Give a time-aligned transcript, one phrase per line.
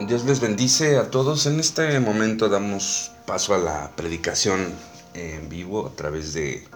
[0.00, 1.46] Dios les bendice a todos.
[1.46, 4.74] En este momento damos paso a la predicación
[5.14, 6.66] en vivo a través de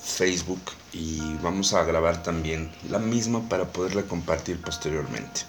[0.00, 5.42] Facebook y vamos a grabar también la misma para poderla compartir posteriormente.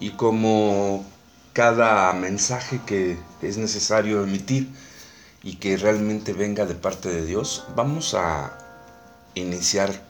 [0.00, 1.04] Y como
[1.52, 4.68] cada mensaje que es necesario emitir
[5.42, 8.56] y que realmente venga de parte de Dios, vamos a
[9.34, 10.02] iniciar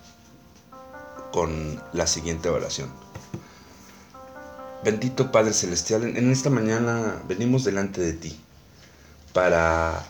[1.33, 2.93] con la siguiente oración.
[4.91, 8.41] Bendito Padre Celestial, en esta mañana venimos delante de ti
[9.35, 10.03] para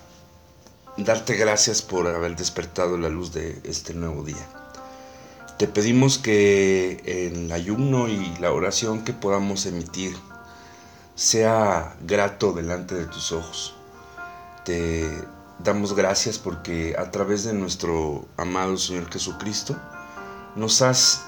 [0.96, 4.48] darte gracias por haber despertado la luz de este nuevo día.
[5.58, 10.16] Te pedimos que el ayuno y la oración que podamos emitir
[11.16, 13.74] sea grato delante de tus ojos.
[14.64, 15.10] Te
[15.58, 19.76] damos gracias porque a través de nuestro amado Señor Jesucristo
[20.54, 21.27] nos has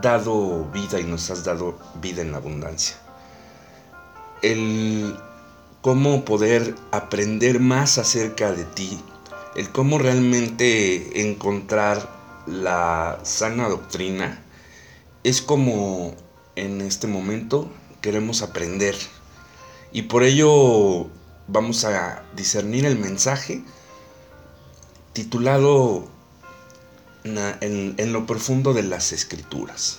[0.00, 2.96] dado vida y nos has dado vida en abundancia.
[4.42, 5.16] El
[5.80, 9.00] cómo poder aprender más acerca de ti,
[9.54, 12.08] el cómo realmente encontrar
[12.46, 14.42] la sana doctrina,
[15.24, 16.14] es como
[16.54, 17.70] en este momento
[18.00, 18.96] queremos aprender.
[19.92, 21.08] Y por ello
[21.48, 23.62] vamos a discernir el mensaje
[25.12, 26.08] titulado
[27.26, 29.98] en, lo profundo de las escrituras.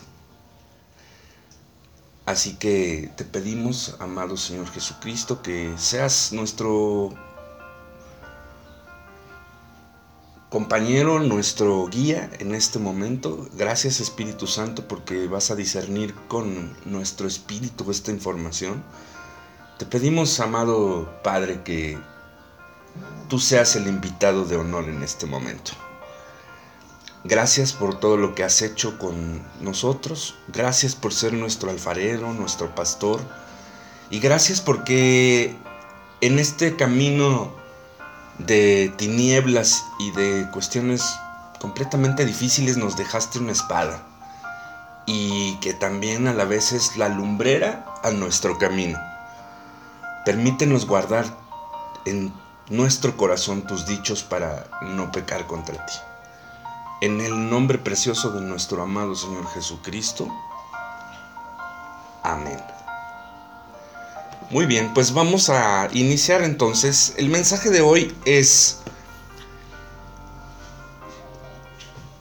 [2.25, 7.13] Así que te pedimos, amado Señor Jesucristo, que seas nuestro
[10.49, 13.47] compañero, nuestro guía en este momento.
[13.53, 18.83] Gracias Espíritu Santo porque vas a discernir con nuestro espíritu esta información.
[19.77, 21.97] Te pedimos, amado Padre, que
[23.29, 25.86] tú seas el invitado de honor en este momento.
[27.27, 30.35] Gracias por todo lo que has hecho con nosotros.
[30.47, 33.19] Gracias por ser nuestro alfarero, nuestro pastor.
[34.09, 35.53] Y gracias porque
[36.21, 37.51] en este camino
[38.37, 41.03] de tinieblas y de cuestiones
[41.59, 44.07] completamente difíciles nos dejaste una espada.
[45.05, 48.97] Y que también a la vez es la lumbrera a nuestro camino.
[50.23, 51.25] Permítenos guardar
[52.05, 52.33] en
[52.69, 55.93] nuestro corazón tus dichos para no pecar contra ti.
[56.99, 60.27] En el nombre precioso de nuestro amado Señor Jesucristo.
[62.23, 62.59] Amén.
[64.49, 67.13] Muy bien, pues vamos a iniciar entonces.
[67.17, 68.79] El mensaje de hoy es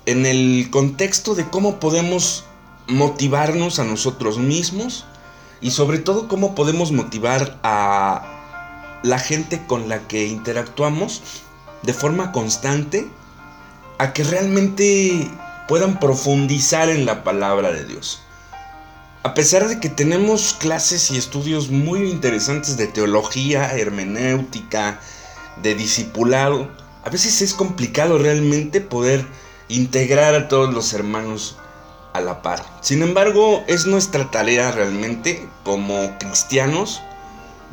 [0.04, 2.44] en el contexto de cómo podemos
[2.86, 5.06] motivarnos a nosotros mismos
[5.62, 11.22] y sobre todo cómo podemos motivar a la gente con la que interactuamos
[11.82, 13.08] de forma constante
[13.98, 15.30] a que realmente
[15.68, 18.20] puedan profundizar en la palabra de Dios.
[19.22, 25.00] A pesar de que tenemos clases y estudios muy interesantes de teología, hermenéutica,
[25.62, 26.70] de discipulado,
[27.04, 29.26] a veces es complicado realmente poder
[29.68, 31.56] integrar a todos los hermanos
[32.12, 32.64] a la par.
[32.82, 37.02] Sin embargo, es nuestra tarea realmente como cristianos,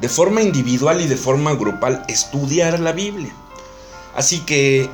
[0.01, 3.33] de forma individual y de forma grupal, estudiar la Biblia.
[4.15, 4.89] Así que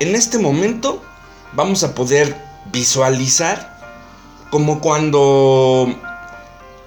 [0.00, 1.02] en este momento
[1.54, 2.36] vamos a poder
[2.72, 3.74] visualizar
[4.50, 5.94] como cuando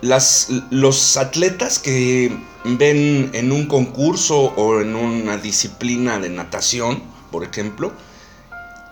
[0.01, 7.91] los atletas que ven en un concurso o en una disciplina de natación, por ejemplo,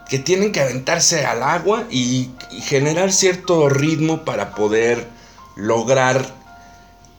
[0.09, 2.29] que tienen que aventarse al agua y
[2.63, 5.07] generar cierto ritmo para poder
[5.55, 6.25] lograr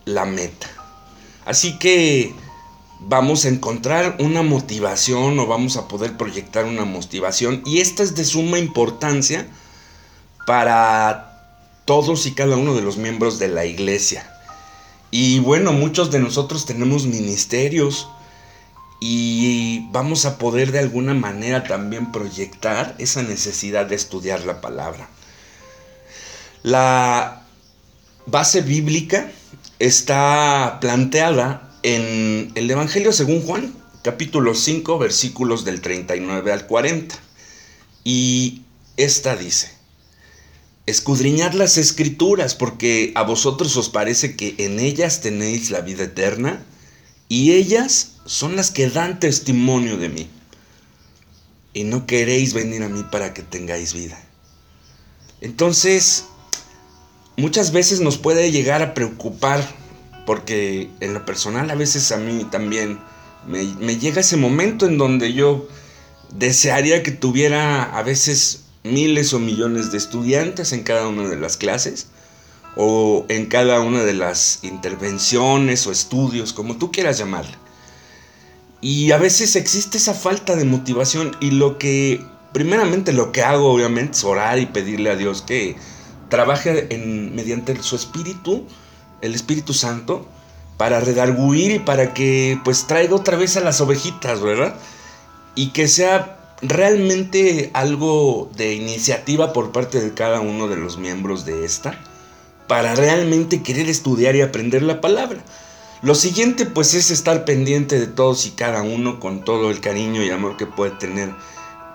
[0.05, 0.69] la meta.
[1.45, 2.35] Así que
[3.01, 8.15] vamos a encontrar una motivación o vamos a poder proyectar una motivación y esta es
[8.15, 9.47] de suma importancia
[10.47, 11.27] para
[11.85, 14.33] todos y cada uno de los miembros de la iglesia.
[15.11, 18.09] Y bueno, muchos de nosotros tenemos ministerios
[19.01, 25.09] y vamos a poder de alguna manera también proyectar esa necesidad de estudiar la palabra.
[26.63, 27.43] La
[28.27, 29.31] base bíblica
[29.79, 33.73] está planteada en el Evangelio según Juan,
[34.03, 37.15] capítulo 5, versículos del 39 al 40.
[38.03, 38.63] Y
[38.97, 39.71] esta dice,
[40.87, 46.67] escudriñad las escrituras, porque a vosotros os parece que en ellas tenéis la vida eterna,
[47.29, 50.29] y ellas son las que dan testimonio de mí.
[51.73, 54.21] Y no queréis venir a mí para que tengáis vida.
[55.41, 56.25] Entonces,
[57.37, 59.86] muchas veces nos puede llegar a preocupar
[60.27, 62.99] porque en lo personal a veces a mí también
[63.47, 65.67] me, llega ese momento en donde yo
[66.33, 71.57] desearía que tuviera a veces miles o millones de estudiantes en cada una de las
[71.57, 72.09] clases
[72.77, 77.57] o en cada una de las intervenciones o estudios, como tú quieras llamarle.
[78.83, 82.23] Y a veces existe esa falta de motivación y lo que,
[82.53, 85.77] primeramente lo que hago obviamente es orar y pedirle a Dios que
[86.29, 88.67] trabaje en, mediante su espíritu,
[89.23, 90.27] el Espíritu Santo,
[90.77, 94.77] para redarguir y para que pues traiga otra vez a las ovejitas, ¿verdad?
[95.55, 101.45] Y que sea realmente algo de iniciativa por parte de cada uno de los miembros
[101.45, 101.99] de esta
[102.67, 105.45] para realmente querer estudiar y aprender la palabra.
[106.03, 110.23] Lo siguiente pues es estar pendiente de todos y cada uno con todo el cariño
[110.23, 111.31] y amor que puede tener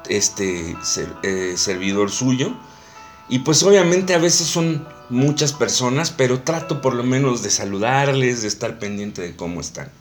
[0.09, 0.75] este
[1.23, 2.53] eh, servidor suyo.
[3.29, 8.41] Y pues obviamente a veces son muchas personas, pero trato por lo menos de saludarles,
[8.41, 9.91] de estar pendiente de cómo están.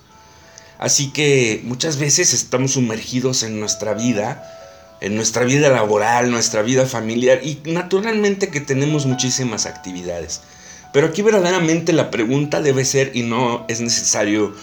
[0.78, 4.42] Así que muchas veces estamos sumergidos en nuestra vida,
[5.00, 10.40] en nuestra vida laboral, nuestra vida familiar y naturalmente que tenemos muchísimas actividades.
[10.92, 14.54] Pero aquí verdaderamente la pregunta debe ser, y no es necesario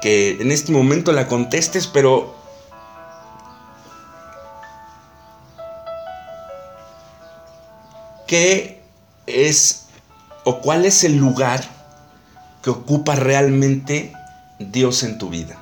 [0.00, 2.34] que en este momento la contestes, pero
[8.26, 8.80] ¿qué
[9.26, 9.87] es
[10.48, 11.62] o cuál es el lugar
[12.62, 14.14] que ocupa realmente
[14.58, 15.58] Dios en tu vida?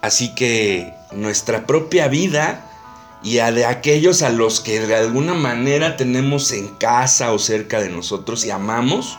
[0.00, 2.64] Así que nuestra propia vida
[3.22, 7.80] y a de aquellos a los que de alguna manera tenemos en casa o cerca
[7.80, 9.18] de nosotros y amamos,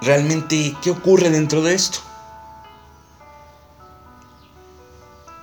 [0.00, 2.00] realmente, ¿qué ocurre dentro de esto?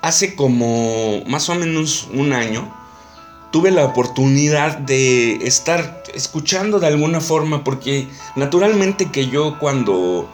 [0.01, 2.78] Hace como más o menos un año,
[3.51, 10.29] tuve la oportunidad de estar escuchando de alguna forma, porque naturalmente que yo cuando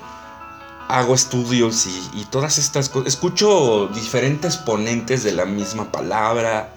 [0.88, 3.08] hago estudios y, todas estas cosas.
[3.08, 6.74] Escucho diferentes ponentes de la misma palabra.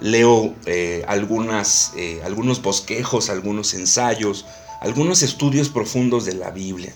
[0.00, 4.44] Leo eh, algunas, eh, algunos bosquejos, algunos ensayos,
[4.80, 6.92] algunos estudios profundos de la Biblia.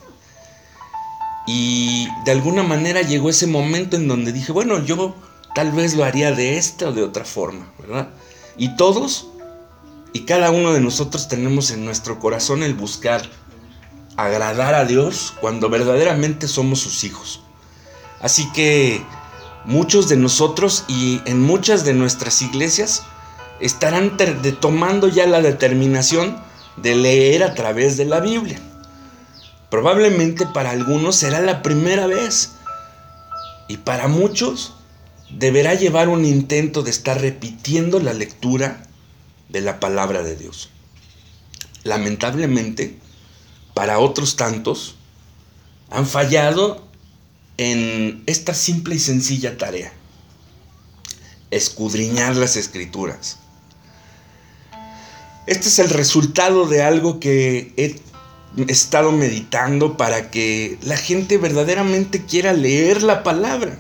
[1.46, 5.14] Y de alguna manera llegó ese momento en donde dije, bueno, yo
[5.54, 8.08] tal vez lo haría de esta o de otra forma, ¿verdad?
[8.58, 9.26] Y todos
[10.12, 13.22] y cada uno de nosotros tenemos en nuestro corazón el buscar
[14.16, 17.42] agradar a Dios cuando verdaderamente somos sus hijos.
[18.20, 19.04] Así que
[19.66, 23.02] muchos de nosotros y en muchas de nuestras iglesias
[23.60, 24.16] estarán
[24.60, 26.36] tomando ya la determinación
[26.76, 28.60] de leer a través de la Biblia.
[29.70, 32.52] Probablemente para algunos será la primera vez
[33.68, 34.75] y para muchos
[35.30, 38.82] deberá llevar un intento de estar repitiendo la lectura
[39.48, 40.70] de la palabra de Dios.
[41.84, 42.96] Lamentablemente,
[43.74, 44.96] para otros tantos,
[45.90, 46.86] han fallado
[47.58, 49.92] en esta simple y sencilla tarea,
[51.50, 53.38] escudriñar las escrituras.
[55.46, 58.00] Este es el resultado de algo que he
[58.68, 63.78] estado meditando para que la gente verdaderamente quiera leer la palabra.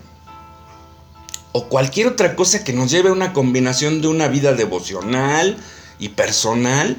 [1.58, 5.56] O cualquier otra cosa que nos lleve a una combinación de una vida devocional
[5.98, 6.98] y personal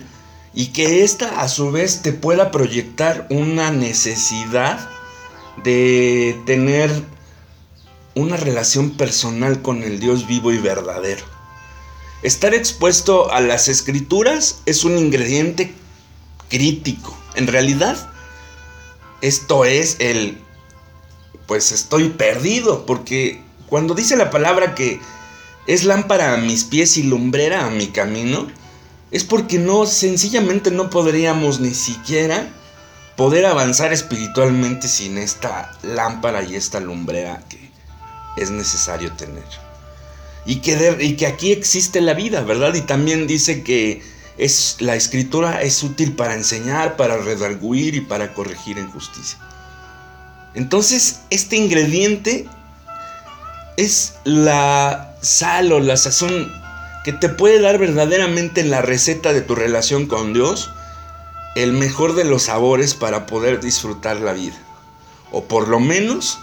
[0.51, 4.89] y que ésta a su vez te pueda proyectar una necesidad
[5.63, 6.89] de tener
[8.15, 11.23] una relación personal con el Dios vivo y verdadero.
[12.23, 15.71] Estar expuesto a las escrituras es un ingrediente
[16.49, 17.15] crítico.
[17.35, 18.09] En realidad,
[19.21, 20.39] esto es el,
[21.45, 24.99] pues estoy perdido, porque cuando dice la palabra que
[25.67, 28.47] es lámpara a mis pies y lumbrera a mi camino,
[29.11, 32.49] es porque no, sencillamente no podríamos ni siquiera
[33.15, 37.71] poder avanzar espiritualmente sin esta lámpara y esta lumbrera que
[38.37, 39.43] es necesario tener.
[40.45, 42.73] Y que, y que aquí existe la vida, ¿verdad?
[42.73, 44.01] Y también dice que
[44.37, 49.39] es, la escritura es útil para enseñar, para redarguir y para corregir en justicia.
[50.53, 52.47] Entonces, este ingrediente
[53.77, 56.51] es la sal o la sazón
[57.03, 60.69] que te puede dar verdaderamente en la receta de tu relación con Dios
[61.55, 64.57] el mejor de los sabores para poder disfrutar la vida.
[65.31, 66.39] O por lo menos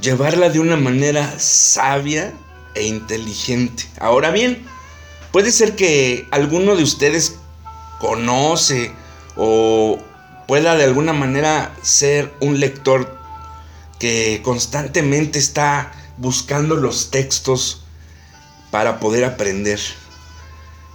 [0.00, 2.34] llevarla de una manera sabia
[2.74, 3.84] e inteligente.
[4.00, 4.66] Ahora bien,
[5.30, 7.36] puede ser que alguno de ustedes
[8.00, 8.92] conoce
[9.36, 9.98] o
[10.48, 13.16] pueda de alguna manera ser un lector
[13.98, 17.82] que constantemente está buscando los textos
[18.70, 19.80] para poder aprender.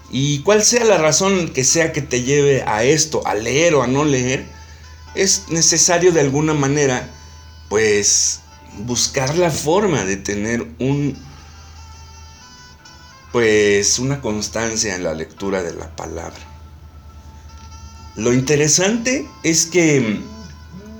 [0.09, 3.83] Y cual sea la razón que sea que te lleve a esto, a leer o
[3.83, 4.45] a no leer,
[5.15, 7.09] es necesario de alguna manera,
[7.67, 8.39] pues,
[8.85, 11.17] buscar la forma de tener un,
[13.33, 16.39] pues, una constancia en la lectura de la palabra.
[18.15, 20.21] Lo interesante es que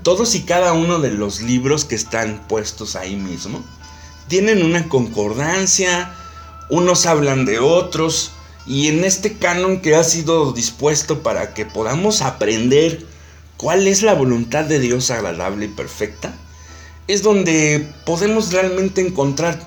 [0.04, 3.64] todos y cada uno de los libros que están puestos ahí mismo
[4.28, 6.14] tienen una concordancia,
[6.70, 8.32] unos hablan de otros,
[8.66, 13.06] y en este canon que ha sido dispuesto para que podamos aprender
[13.56, 16.34] cuál es la voluntad de Dios agradable y perfecta,
[17.08, 19.60] es donde podemos realmente encontrar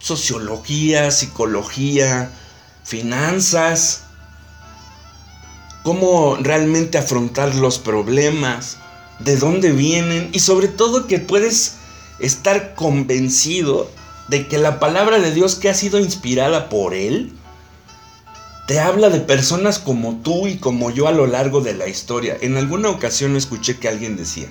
[0.00, 2.32] sociología, psicología,
[2.82, 4.02] finanzas,
[5.84, 8.78] cómo realmente afrontar los problemas,
[9.20, 11.76] de dónde vienen y sobre todo que puedes
[12.18, 13.90] estar convencido
[14.28, 17.32] de que la palabra de Dios que ha sido inspirada por Él,
[18.66, 22.36] te habla de personas como tú y como yo a lo largo de la historia.
[22.40, 24.48] En alguna ocasión escuché que alguien decía,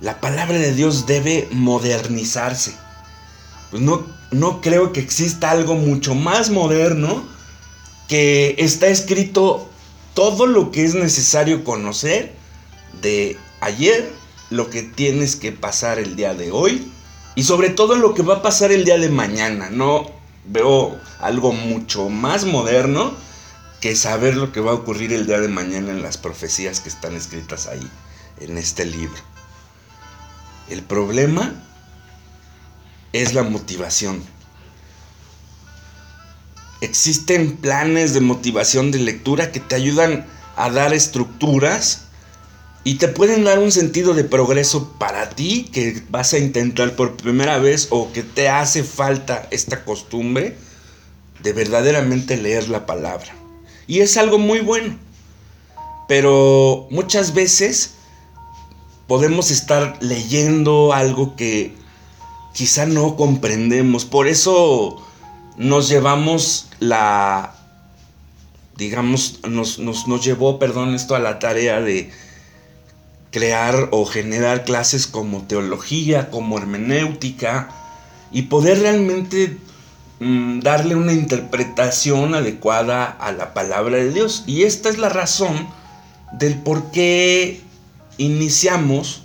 [0.00, 2.74] la palabra de Dios debe modernizarse.
[3.70, 7.24] Pues no, no creo que exista algo mucho más moderno
[8.08, 9.68] que está escrito
[10.14, 12.32] todo lo que es necesario conocer
[13.02, 14.12] de ayer,
[14.50, 16.90] lo que tienes que pasar el día de hoy
[17.34, 19.70] y sobre todo lo que va a pasar el día de mañana.
[19.70, 20.10] No
[20.44, 23.14] veo algo mucho más moderno
[23.80, 26.88] que saber lo que va a ocurrir el día de mañana en las profecías que
[26.88, 27.88] están escritas ahí,
[28.40, 29.20] en este libro.
[30.68, 31.54] El problema
[33.12, 34.22] es la motivación.
[36.80, 40.26] Existen planes de motivación de lectura que te ayudan
[40.56, 42.05] a dar estructuras
[42.86, 47.16] y te pueden dar un sentido de progreso para ti que vas a intentar por
[47.16, 50.56] primera vez o que te hace falta esta costumbre
[51.42, 53.34] de verdaderamente leer la palabra.
[53.88, 54.96] Y es algo muy bueno.
[56.06, 57.94] Pero muchas veces
[59.08, 61.74] podemos estar leyendo algo que
[62.54, 64.04] quizá no comprendemos.
[64.04, 65.04] Por eso
[65.56, 67.52] nos llevamos la,
[68.76, 72.12] digamos, nos, nos, nos llevó, perdón, esto a la tarea de
[73.36, 77.68] crear o generar clases como teología, como hermenéutica,
[78.32, 79.58] y poder realmente
[80.20, 84.42] mm, darle una interpretación adecuada a la palabra de Dios.
[84.46, 85.68] Y esta es la razón
[86.32, 87.60] del por qué
[88.16, 89.24] iniciamos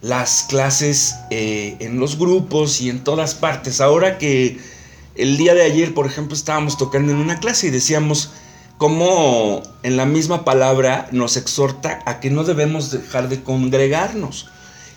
[0.00, 3.82] las clases eh, en los grupos y en todas partes.
[3.82, 4.58] Ahora que
[5.14, 8.30] el día de ayer, por ejemplo, estábamos tocando en una clase y decíamos,
[8.78, 14.48] como en la misma palabra nos exhorta a que no debemos dejar de congregarnos.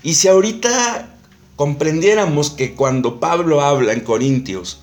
[0.03, 1.09] Y si ahorita
[1.55, 4.81] comprendiéramos que cuando Pablo habla en Corintios,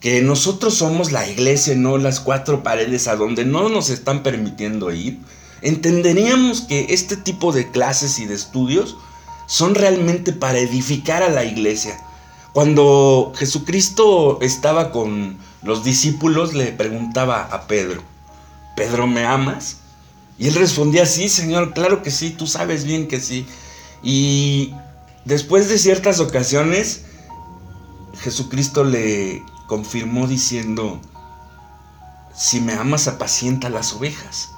[0.00, 4.92] que nosotros somos la iglesia, no las cuatro paredes a donde no nos están permitiendo
[4.92, 5.18] ir,
[5.62, 8.96] entenderíamos que este tipo de clases y de estudios
[9.46, 11.98] son realmente para edificar a la iglesia.
[12.52, 18.02] Cuando Jesucristo estaba con los discípulos le preguntaba a Pedro,
[18.76, 19.78] Pedro, ¿me amas?
[20.38, 23.46] Y él respondía, sí, Señor, claro que sí, tú sabes bien que sí.
[24.02, 24.74] Y
[25.24, 27.04] después de ciertas ocasiones,
[28.20, 31.00] Jesucristo le confirmó diciendo,
[32.34, 34.50] si me amas, apacienta las ovejas.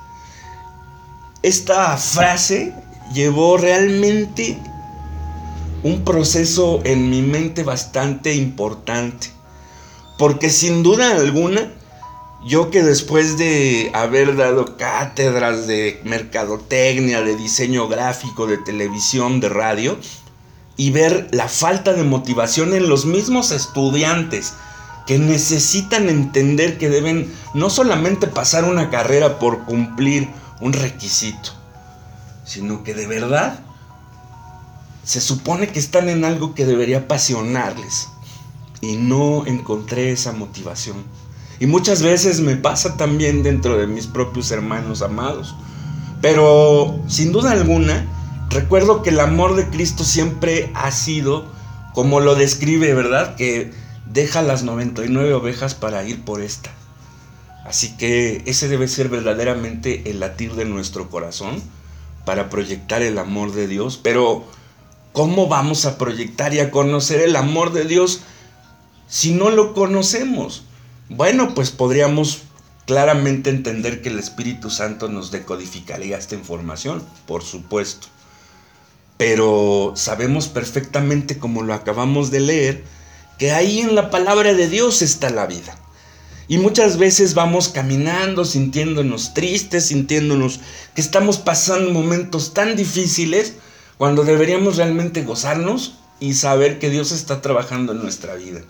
[1.43, 2.75] Esta frase
[3.13, 4.59] llevó realmente
[5.83, 9.36] un proceso en mi mente bastante importante.
[10.19, 11.73] Porque sin duda alguna,
[12.47, 19.49] yo que después de haber dado cátedras de mercadotecnia, de diseño gráfico, de televisión, de
[19.49, 19.99] radio,
[20.77, 24.55] y ver la falta de motivación en los mismos estudiantes
[25.07, 30.29] que necesitan entender que deben no solamente pasar una carrera por cumplir
[30.61, 31.53] un requisito,
[32.45, 33.61] sino que de verdad
[35.05, 38.09] se supone que están en algo que debería apasionarles
[38.87, 40.97] y no encontré esa motivación.
[41.59, 45.55] Y muchas veces me pasa también dentro de mis propios hermanos amados.
[46.21, 48.07] Pero sin duda alguna,
[48.51, 51.47] recuerdo que el amor de Cristo siempre ha sido
[51.95, 53.37] como lo describe, ¿verdad?
[53.37, 53.73] Que
[54.05, 56.71] deja las 99 ovejas para ir por esta.
[57.65, 61.63] Así que ese debe ser verdaderamente el latir de nuestro corazón
[62.25, 63.99] para proyectar el amor de Dios.
[64.01, 64.45] Pero,
[65.13, 68.21] ¿cómo vamos a proyectar y a conocer el amor de Dios
[69.07, 70.65] si no lo conocemos?
[71.09, 72.43] Bueno, pues podríamos
[72.87, 78.09] claramente entender que el Espíritu Santo nos decodificaría esta información, por supuesto.
[79.17, 82.85] Pero sabemos perfectamente, como lo acabamos de leer,
[83.39, 85.77] que ahí en la palabra de Dios está la vida.
[86.49, 90.61] Y muchas veces vamos caminando sintiéndonos tristes, sintiéndonos
[90.95, 93.55] que estamos pasando momentos tan difíciles
[93.99, 98.61] cuando deberíamos realmente gozarnos y saber que Dios está trabajando en nuestra vida.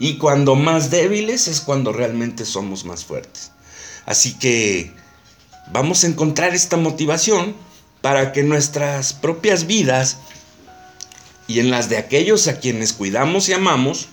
[0.00, 3.52] Y cuando más débiles es cuando realmente somos más fuertes.
[4.06, 4.92] Así que
[5.72, 7.54] vamos a encontrar esta motivación
[8.00, 10.18] para que nuestras propias vidas
[11.46, 14.08] y en las de aquellos a quienes cuidamos y amamos,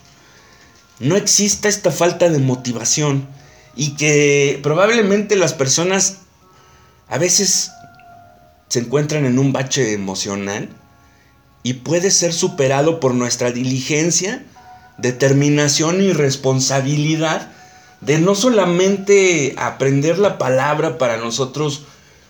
[1.00, 3.27] no exista esta falta de motivación
[3.75, 6.17] y que probablemente las personas
[7.08, 7.72] a veces
[8.67, 10.70] se encuentran en un bache emocional
[11.63, 14.44] y puede ser superado por nuestra diligencia,
[14.97, 17.51] determinación y responsabilidad
[18.01, 21.83] de no solamente aprender la palabra para nosotros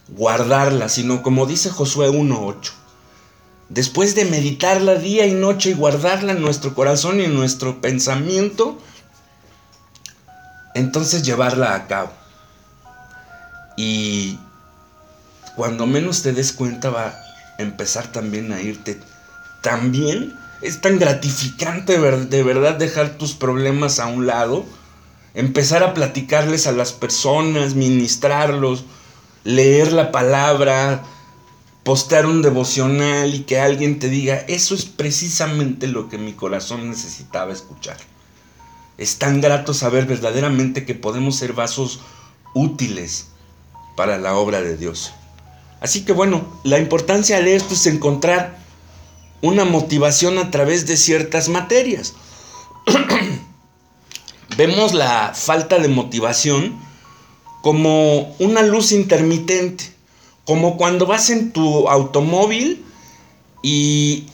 [0.09, 2.71] guardarla, sino como dice Josué 1.8,
[3.69, 8.77] después de meditarla día y noche y guardarla en nuestro corazón y en nuestro pensamiento,
[10.73, 12.11] entonces llevarla a cabo.
[13.75, 14.39] Y
[15.55, 18.99] cuando menos te des cuenta va a empezar también a irte.
[19.61, 24.65] También es tan gratificante de verdad dejar tus problemas a un lado,
[25.33, 28.85] empezar a platicarles a las personas, ministrarlos,
[29.43, 31.03] leer la palabra,
[31.83, 36.89] postear un devocional y que alguien te diga, eso es precisamente lo que mi corazón
[36.89, 37.97] necesitaba escuchar.
[38.97, 42.01] Es tan grato saber verdaderamente que podemos ser vasos
[42.53, 43.27] útiles
[43.95, 45.13] para la obra de Dios.
[45.79, 48.57] Así que bueno, la importancia de esto es encontrar
[49.41, 52.13] una motivación a través de ciertas materias.
[54.57, 56.79] Vemos la falta de motivación
[57.61, 59.83] como una luz intermitente,
[60.45, 62.83] como cuando vas en tu automóvil
[63.61, 64.25] y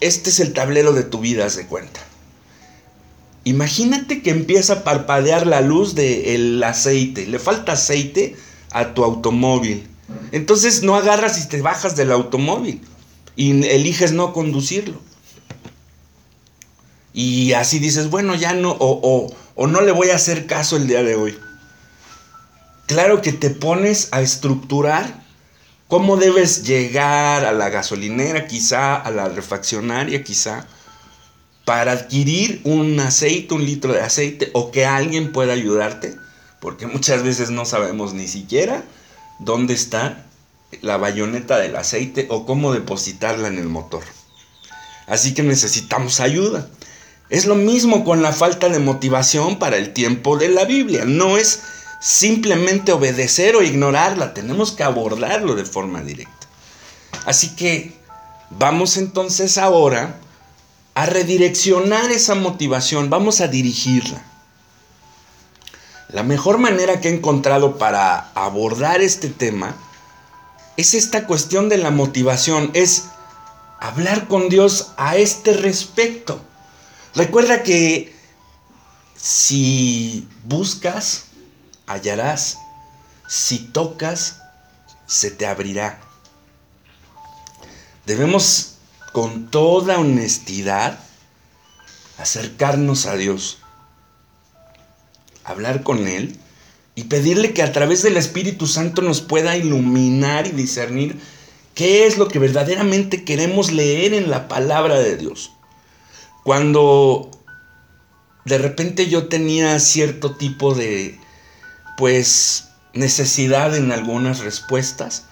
[0.00, 2.00] este es el tablero de tu vida, se cuenta.
[3.44, 8.36] Imagínate que empieza a parpadear la luz del aceite, le falta aceite
[8.70, 9.88] a tu automóvil.
[10.32, 12.82] Entonces no agarras y te bajas del automóvil
[13.36, 15.00] y eliges no conducirlo.
[17.12, 20.86] Y así dices, bueno, ya no, o, o no le voy a hacer caso el
[20.86, 21.36] día de hoy.
[22.86, 25.22] Claro que te pones a estructurar
[25.90, 30.66] cómo debes llegar a la gasolinera, quizá a la refaccionaria, quizá,
[31.64, 36.16] para adquirir un aceite, un litro de aceite, o que alguien pueda ayudarte,
[36.60, 38.84] porque muchas veces no sabemos ni siquiera
[39.40, 40.26] dónde está
[40.82, 44.02] la bayoneta del aceite o cómo depositarla en el motor.
[45.06, 46.68] Así que necesitamos ayuda.
[47.28, 51.04] Es lo mismo con la falta de motivación para el tiempo de la Biblia.
[51.04, 51.62] No es
[52.00, 56.48] simplemente obedecer o ignorarla, tenemos que abordarlo de forma directa.
[57.26, 57.92] Así que
[58.50, 60.18] vamos entonces ahora
[60.94, 64.24] a redireccionar esa motivación, vamos a dirigirla.
[66.08, 69.76] La mejor manera que he encontrado para abordar este tema
[70.80, 73.04] es esta cuestión de la motivación, es
[73.78, 76.40] hablar con Dios a este respecto.
[77.14, 78.14] Recuerda que
[79.16, 81.24] si buscas,
[81.86, 82.58] hallarás.
[83.28, 84.40] Si tocas,
[85.06, 86.00] se te abrirá.
[88.06, 88.76] Debemos
[89.12, 90.98] con toda honestidad
[92.18, 93.58] acercarnos a Dios,
[95.44, 96.38] hablar con Él
[97.00, 101.18] y pedirle que a través del Espíritu Santo nos pueda iluminar y discernir
[101.74, 105.50] qué es lo que verdaderamente queremos leer en la palabra de Dios.
[106.44, 107.30] Cuando
[108.44, 111.18] de repente yo tenía cierto tipo de
[111.96, 115.24] pues necesidad en algunas respuestas,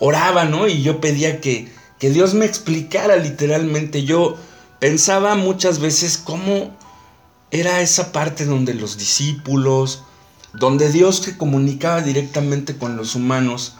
[0.00, 0.66] oraba, ¿no?
[0.66, 4.02] Y yo pedía que, que Dios me explicara literalmente.
[4.02, 4.36] Yo
[4.80, 6.76] pensaba muchas veces cómo
[7.52, 10.02] era esa parte donde los discípulos,
[10.54, 13.74] donde Dios se comunicaba directamente con los humanos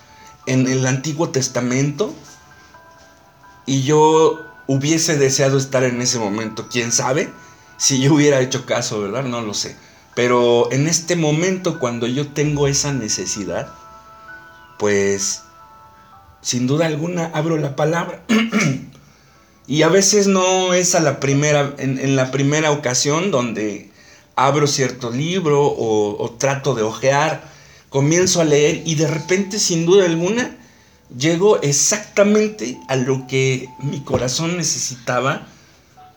[0.47, 2.15] en el Antiguo Testamento,
[3.67, 7.31] y yo hubiese deseado estar en ese momento, quién sabe,
[7.77, 9.25] si yo hubiera hecho caso, ¿verdad?
[9.25, 9.77] No lo sé.
[10.15, 13.69] Pero en este momento, cuando yo tengo esa necesidad,
[14.79, 15.43] pues
[16.41, 18.23] sin duda alguna abro la palabra.
[19.67, 23.91] y a veces no es a la primera, en, la primera ocasión donde
[24.37, 27.51] abro cierto libro o, trato de ojear,
[27.89, 30.57] comienzo a leer y de repente, sin duda alguna,
[31.17, 35.47] llego exactamente a lo que mi corazón necesitaba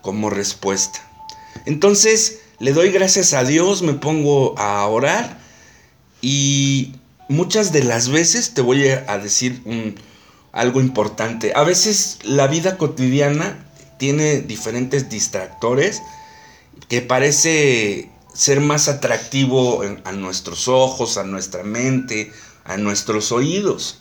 [0.00, 1.00] como respuesta.
[1.66, 5.38] Entonces, le doy gracias a Dios, me pongo a orar
[6.20, 6.94] y
[7.28, 9.62] muchas de las veces te voy a decir
[10.52, 11.52] algo importante.
[11.54, 13.64] A veces la vida cotidiana
[13.98, 16.02] tiene diferentes distractores
[16.88, 22.32] que parece ser más atractivo a nuestros ojos, a nuestra mente,
[22.64, 24.00] a nuestros oídos.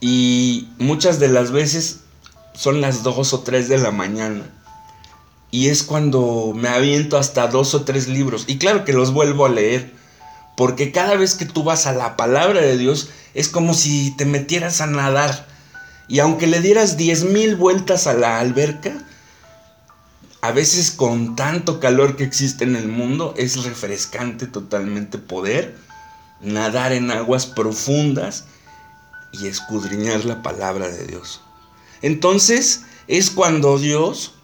[0.00, 2.00] Y muchas de las veces
[2.54, 4.58] son las 2 o 3 de la mañana
[5.50, 8.44] y es cuando me aviento hasta dos o tres libros.
[8.46, 9.92] Y claro que los vuelvo a leer.
[10.56, 14.24] Porque cada vez que tú vas a la palabra de Dios es como si te
[14.24, 15.46] metieras a nadar.
[16.08, 18.92] Y aunque le dieras diez mil vueltas a la alberca,
[20.40, 25.76] a veces con tanto calor que existe en el mundo, es refrescante totalmente poder
[26.40, 28.44] nadar en aguas profundas
[29.32, 31.40] y escudriñar la palabra de Dios.
[32.02, 34.34] Entonces es cuando Dios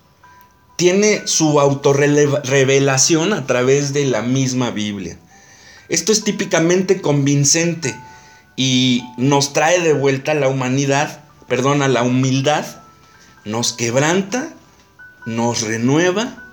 [0.76, 5.18] tiene su autorrevelación a través de la misma Biblia.
[5.88, 7.94] Esto es típicamente convincente
[8.56, 12.64] y nos trae de vuelta a la humanidad, perdón, a la humildad,
[13.44, 14.53] nos quebranta,
[15.26, 16.44] nos renueva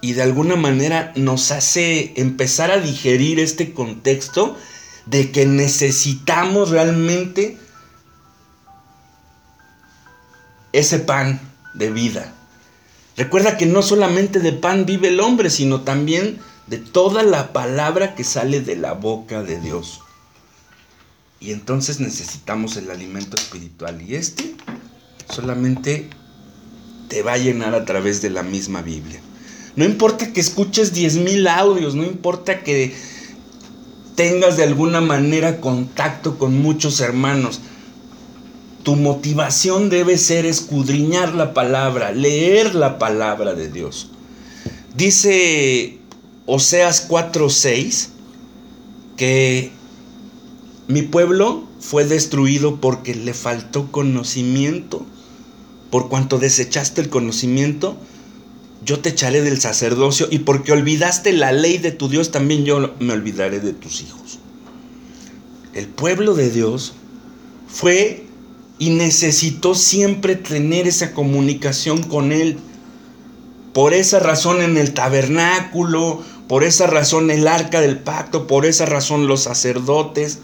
[0.00, 4.56] y de alguna manera nos hace empezar a digerir este contexto
[5.06, 7.56] de que necesitamos realmente
[10.72, 11.40] ese pan
[11.74, 12.34] de vida.
[13.16, 18.14] Recuerda que no solamente de pan vive el hombre, sino también de toda la palabra
[18.14, 20.00] que sale de la boca de Dios.
[21.38, 24.00] Y entonces necesitamos el alimento espiritual.
[24.00, 24.54] Y este
[25.28, 26.08] solamente
[27.12, 29.20] te va a llenar a través de la misma Biblia.
[29.76, 32.94] No importa que escuches 10.000 audios, no importa que
[34.14, 37.60] tengas de alguna manera contacto con muchos hermanos.
[38.82, 44.08] Tu motivación debe ser escudriñar la palabra, leer la palabra de Dios.
[44.96, 45.98] Dice
[46.46, 48.08] Oseas 4:6
[49.18, 49.70] que
[50.88, 55.04] mi pueblo fue destruido porque le faltó conocimiento.
[55.92, 57.98] Por cuanto desechaste el conocimiento,
[58.82, 62.94] yo te echaré del sacerdocio y porque olvidaste la ley de tu Dios, también yo
[62.98, 64.38] me olvidaré de tus hijos.
[65.74, 66.94] El pueblo de Dios
[67.68, 68.24] fue
[68.78, 72.56] y necesitó siempre tener esa comunicación con Él.
[73.74, 78.86] Por esa razón en el tabernáculo, por esa razón el arca del pacto, por esa
[78.86, 80.38] razón los sacerdotes,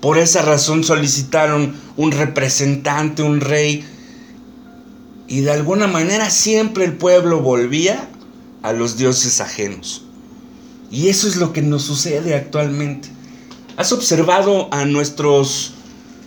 [0.00, 3.84] por esa razón solicitaron un representante, un rey.
[5.30, 8.08] Y de alguna manera siempre el pueblo volvía
[8.62, 10.02] a los dioses ajenos.
[10.90, 13.08] Y eso es lo que nos sucede actualmente.
[13.76, 15.74] ¿Has observado a nuestros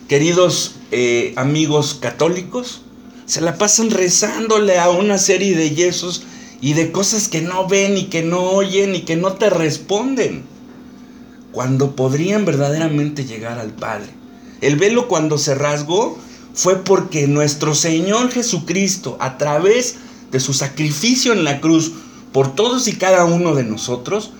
[0.08, 2.80] queridos eh, amigos católicos?
[3.26, 6.22] Se la pasan rezándole a una serie de yesos
[6.62, 10.44] y de cosas que no ven y que no oyen y que no te responden.
[11.52, 14.08] Cuando podrían verdaderamente llegar al Padre.
[14.62, 16.18] El velo cuando se rasgó
[16.54, 19.96] fue porque nuestro Señor Jesucristo, a través
[20.30, 21.92] de su sacrificio en la cruz
[22.32, 24.30] por todos y cada uno de nosotros,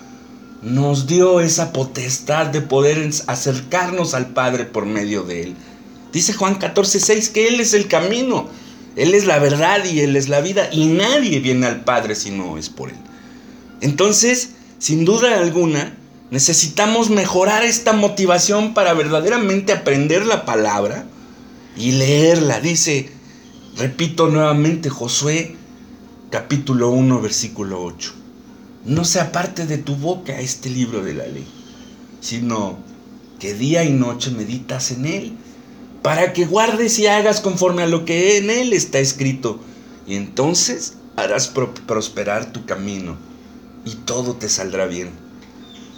[0.61, 5.55] nos dio esa potestad de poder acercarnos al Padre por medio de Él.
[6.13, 8.47] Dice Juan 14, 6 que Él es el camino,
[8.95, 12.31] Él es la verdad y Él es la vida y nadie viene al Padre si
[12.31, 12.95] no es por Él.
[13.81, 15.97] Entonces, sin duda alguna,
[16.31, 21.05] necesitamos mejorar esta motivación para verdaderamente aprender la palabra
[21.75, 22.59] y leerla.
[22.59, 23.09] Dice,
[23.77, 25.55] repito nuevamente, Josué
[26.29, 28.13] capítulo 1, versículo 8.
[28.85, 31.47] No se aparte de tu boca este libro de la ley,
[32.21, 32.77] sino
[33.39, 35.37] que día y noche meditas en él,
[36.01, 39.59] para que guardes y hagas conforme a lo que en él está escrito,
[40.05, 43.17] y entonces harás prosperar tu camino,
[43.85, 45.09] y todo te saldrá bien.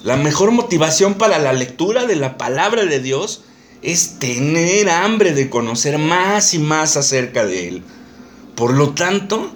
[0.04, 3.42] La mejor motivación para la lectura de la palabra de Dios
[3.82, 7.84] es tener hambre de conocer más y más acerca de Él.
[8.56, 9.52] Por lo tanto,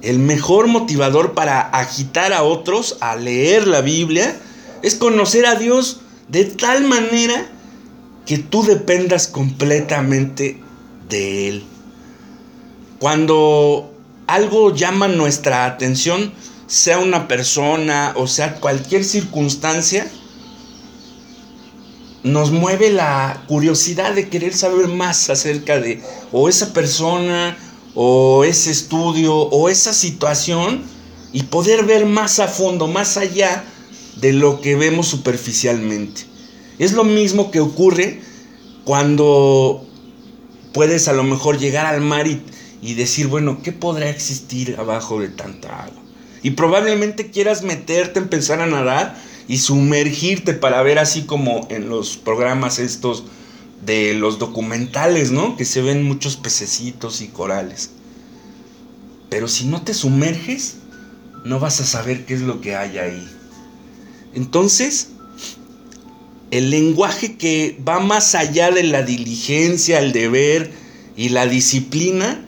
[0.00, 4.36] el mejor motivador para agitar a otros a leer la Biblia
[4.82, 7.46] es conocer a Dios de tal manera
[8.26, 10.60] que tú dependas completamente
[11.08, 11.64] de Él.
[12.98, 13.92] Cuando
[14.26, 16.32] algo llama nuestra atención,
[16.66, 20.10] sea una persona o sea cualquier circunstancia,
[22.22, 27.56] nos mueve la curiosidad de querer saber más acerca de o esa persona
[27.94, 30.82] o ese estudio o esa situación
[31.32, 33.64] y poder ver más a fondo, más allá
[34.16, 36.22] de lo que vemos superficialmente.
[36.78, 38.20] Es lo mismo que ocurre
[38.84, 39.86] cuando
[40.72, 45.28] puedes a lo mejor llegar al mar y, decir, bueno, ¿qué podrá existir abajo de
[45.28, 46.02] tanta agua?
[46.42, 49.16] Y probablemente quieras meterte, empezar a nadar
[49.52, 53.24] y sumergirte para ver así como en los programas estos
[53.84, 55.58] de los documentales, ¿no?
[55.58, 57.90] Que se ven muchos pececitos y corales.
[59.28, 60.78] Pero si no te sumerges,
[61.44, 63.28] no vas a saber qué es lo que hay ahí.
[64.32, 65.10] Entonces,
[66.50, 70.72] el lenguaje que va más allá de la diligencia, el deber
[71.14, 72.42] y la disciplina,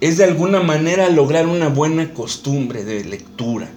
[0.00, 3.68] es de alguna manera lograr una buena costumbre de lectura.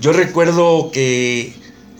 [0.00, 1.52] Yo recuerdo que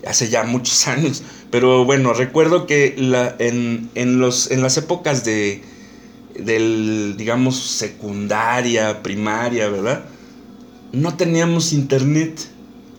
[0.07, 5.25] hace ya muchos años, pero bueno, recuerdo que la, en, en, los, en las épocas
[5.25, 5.61] de,
[6.37, 10.05] del, digamos, secundaria, primaria, ¿verdad?
[10.91, 12.39] No teníamos internet,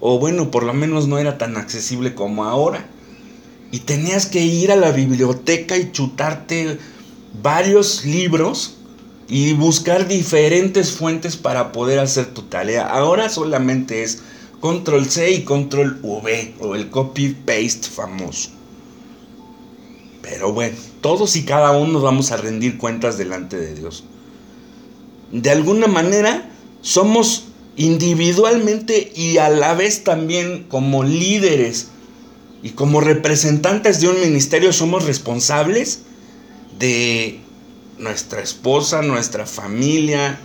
[0.01, 2.87] o bueno, por lo menos no era tan accesible como ahora.
[3.73, 6.79] Y tenías que ir a la biblioteca y chutarte
[7.41, 8.77] varios libros
[9.29, 12.87] y buscar diferentes fuentes para poder hacer tu tarea.
[12.87, 14.23] Ahora solamente es
[14.61, 18.51] control C y control V o el copy paste famoso.
[20.23, 24.05] Pero bueno, todos y cada uno vamos a rendir cuentas delante de Dios.
[25.33, 26.51] De alguna manera
[26.83, 27.46] somos
[27.77, 31.88] individualmente y a la vez también como líderes
[32.62, 36.03] y como representantes de un ministerio somos responsables
[36.79, 37.40] de
[37.99, 40.38] nuestra esposa, nuestra familia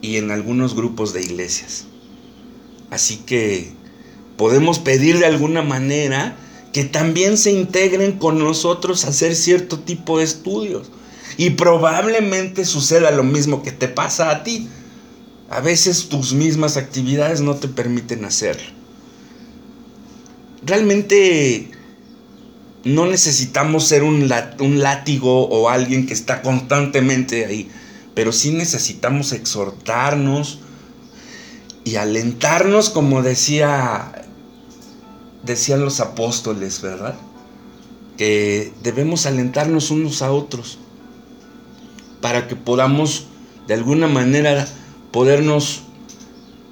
[0.00, 1.87] y en algunos grupos de iglesias.
[2.90, 3.72] Así que
[4.36, 6.36] podemos pedir de alguna manera
[6.72, 10.90] que también se integren con nosotros a hacer cierto tipo de estudios.
[11.36, 14.68] Y probablemente suceda lo mismo que te pasa a ti.
[15.50, 18.70] A veces tus mismas actividades no te permiten hacerlo.
[20.64, 21.70] Realmente
[22.84, 27.70] no necesitamos ser un, látigo o alguien que está constantemente ahí,
[28.14, 30.60] pero sí necesitamos exhortarnos
[31.88, 34.12] y alentarnos como decía
[35.42, 37.14] decían los apóstoles, ¿verdad?
[38.18, 40.78] Que debemos alentarnos unos a otros
[42.20, 43.28] para que podamos
[43.66, 44.68] de alguna manera
[45.12, 45.84] podernos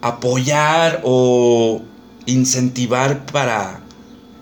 [0.03, 1.81] apoyar o
[2.27, 3.81] incentivar para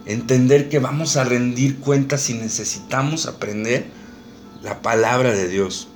[0.07, 3.87] entender que vamos a rendir cuentas y necesitamos aprender
[4.63, 5.87] la palabra de Dios.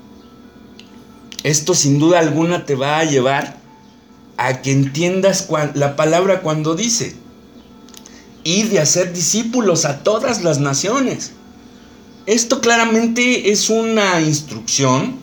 [1.42, 3.58] Esto sin duda alguna te va a llevar
[4.38, 7.14] a que entiendas la palabra cuando dice,
[8.44, 11.32] y de hacer discípulos a todas las naciones.
[12.24, 15.16] Esto claramente es una instrucción.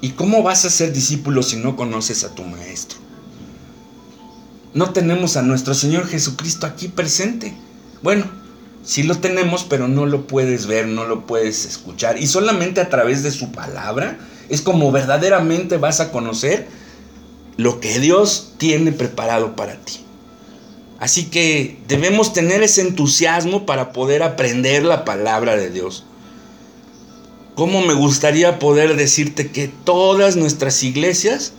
[0.00, 2.98] ¿Y cómo vas a ser discípulo si no conoces a tu maestro?
[4.74, 7.56] No tenemos a nuestro Señor Jesucristo aquí presente.
[8.02, 8.26] Bueno,
[8.84, 12.20] sí lo tenemos, pero no lo puedes ver, no lo puedes escuchar.
[12.20, 14.18] Y solamente a través de su palabra
[14.50, 16.68] es como verdaderamente vas a conocer
[17.56, 20.00] lo que Dios tiene preparado para ti.
[20.98, 26.04] Así que debemos tener ese entusiasmo para poder aprender la palabra de Dios.
[27.54, 31.52] ¿Cómo me gustaría poder decirte que todas nuestras iglesias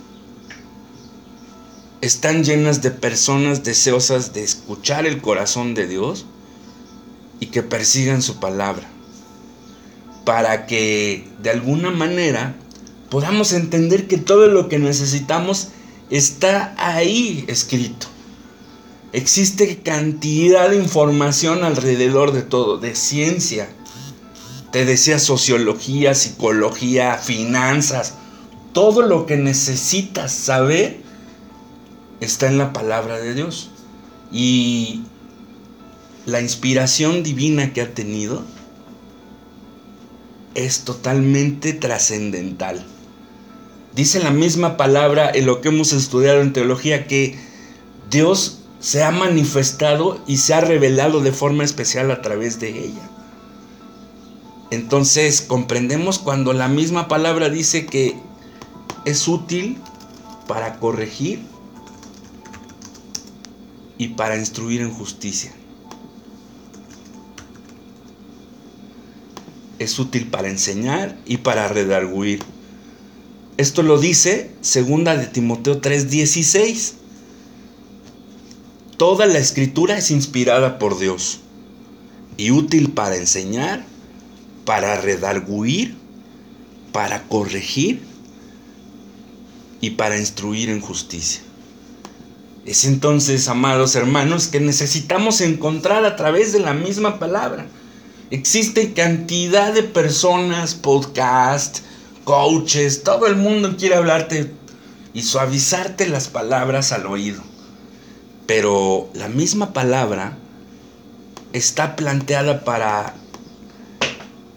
[2.01, 6.25] están llenas de personas deseosas de escuchar el corazón de Dios
[7.39, 8.87] y que persigan su palabra?
[10.25, 12.55] Para que de alguna manera
[13.09, 15.69] podamos entender que todo lo que necesitamos
[16.09, 18.07] está ahí escrito.
[19.13, 23.69] Existe cantidad de información alrededor de todo, de ciencia.
[24.71, 28.15] Te decía sociología, psicología, finanzas.
[28.73, 31.01] Todo lo que necesitas saber
[32.19, 33.69] está en la palabra de Dios.
[34.31, 35.03] Y
[36.25, 38.43] la inspiración divina que ha tenido
[40.53, 42.85] es totalmente trascendental.
[43.97, 47.35] Dice la misma palabra en lo que hemos estudiado en teología que
[48.11, 53.09] Dios se ha manifestado y se ha revelado de forma especial a través de ella.
[54.69, 58.15] Entonces comprendemos cuando la misma palabra dice que
[59.05, 59.79] es útil
[60.47, 61.41] para corregir
[63.97, 65.51] y para instruir en justicia.
[69.79, 72.43] Es útil para enseñar y para redarguir.
[73.57, 76.93] Esto lo dice segunda de Timoteo 3:16.
[78.97, 81.39] Toda la escritura es inspirada por Dios
[82.37, 83.83] y útil para enseñar,
[84.63, 85.95] para redarguir,
[86.91, 88.01] para corregir
[89.81, 91.41] y para instruir en justicia.
[92.63, 97.65] Es entonces, amados hermanos, que necesitamos encontrar a través de la misma palabra.
[98.29, 101.79] Existe cantidad de personas, podcast,
[102.27, 104.51] coaches, todo el mundo quiere hablarte
[105.13, 107.41] y suavizarte las palabras al oído.
[108.45, 110.37] Pero la misma palabra
[111.53, 113.13] está planteada para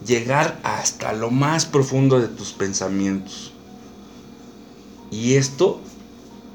[0.04, 3.52] llegar hasta lo más profundo de tus pensamientos.
[5.12, 5.80] Y esto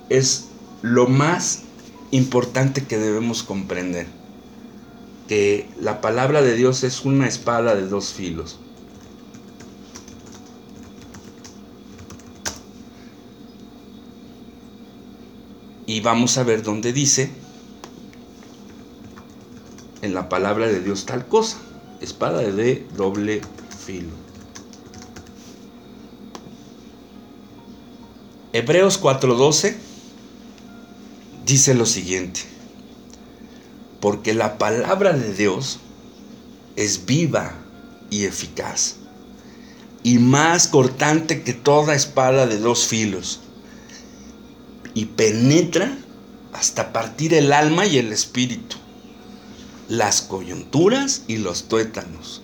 [0.09, 0.49] es
[0.81, 1.61] lo más
[2.11, 4.07] importante que debemos comprender.
[5.29, 8.59] Que la palabra de Dios es una espada de dos filos.
[15.87, 17.29] Y vamos a ver dónde dice
[20.01, 21.57] en la palabra de Dios tal cosa.
[22.01, 23.41] Espada de doble
[23.85, 24.11] filo.
[28.53, 29.75] Hebreos 4:12
[31.45, 32.41] dice lo siguiente.
[33.99, 35.79] Porque la palabra de Dios
[36.75, 37.55] es viva
[38.09, 38.97] y eficaz
[40.03, 43.39] y más cortante que toda espada de dos filos
[44.95, 45.95] y penetra
[46.53, 48.77] hasta partir el alma y el espíritu,
[49.89, 52.41] las coyunturas y los tuétanos,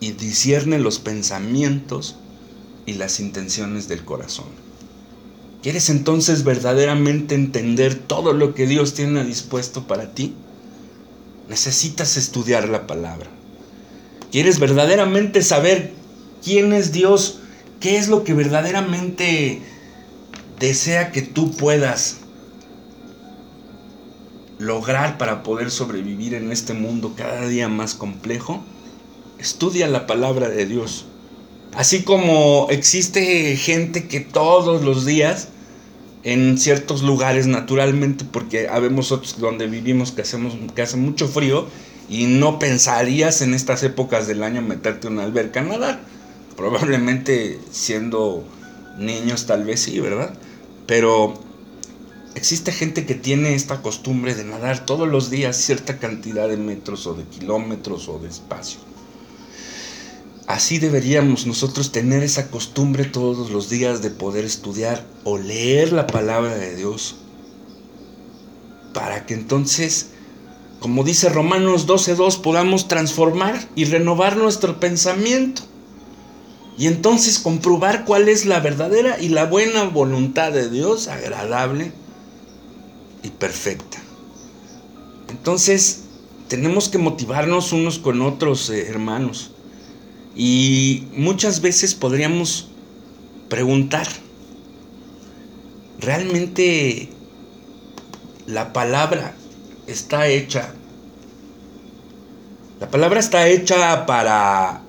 [0.00, 2.16] y discierne los pensamientos
[2.86, 4.46] y las intenciones del corazón.
[5.62, 10.34] ¿Quieres entonces verdaderamente entender todo lo que Dios tiene dispuesto para ti?
[11.50, 13.28] Necesitas estudiar la palabra.
[14.32, 15.92] ¿Quieres verdaderamente saber
[16.42, 17.40] quién es Dios?
[17.80, 19.60] ¿Qué es lo que verdaderamente
[20.60, 22.18] desea que tú puedas
[24.58, 28.62] lograr para poder sobrevivir en este mundo cada día más complejo,
[29.38, 31.06] estudia la palabra de Dios.
[31.74, 35.48] Así como existe gente que todos los días,
[36.24, 41.66] en ciertos lugares naturalmente, porque habemos otros donde vivimos que, hacemos, que hace mucho frío
[42.10, 46.00] y no pensarías en estas épocas del año meterte en una alberca a nadar.
[46.54, 48.44] Probablemente siendo
[48.98, 50.34] niños tal vez sí, ¿verdad?
[50.90, 51.34] Pero
[52.34, 57.06] existe gente que tiene esta costumbre de nadar todos los días cierta cantidad de metros
[57.06, 58.80] o de kilómetros o de espacio.
[60.48, 66.08] Así deberíamos nosotros tener esa costumbre todos los días de poder estudiar o leer la
[66.08, 67.14] palabra de Dios.
[68.92, 70.08] Para que entonces,
[70.80, 75.69] como dice Romanos 12.2, podamos transformar y renovar nuestro pensamiento.
[76.80, 81.92] Y entonces comprobar cuál es la verdadera y la buena voluntad de Dios, agradable
[83.22, 83.98] y perfecta.
[85.28, 86.04] Entonces,
[86.48, 89.50] tenemos que motivarnos unos con otros, eh, hermanos.
[90.34, 92.70] Y muchas veces podríamos
[93.50, 94.08] preguntar,
[95.98, 97.10] ¿realmente
[98.46, 99.34] la palabra
[99.86, 100.72] está hecha?
[102.80, 104.80] La palabra está hecha para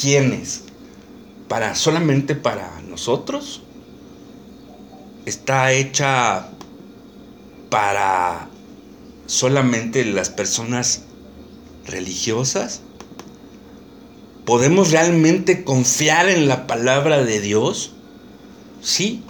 [0.00, 0.69] quiénes?
[1.50, 3.62] ¿Para solamente para nosotros?
[5.26, 6.46] ¿Está hecha
[7.68, 8.48] para
[9.26, 11.02] solamente las personas
[11.86, 12.82] religiosas?
[14.44, 17.94] ¿Podemos realmente confiar en la palabra de Dios?
[18.80, 19.24] Sí.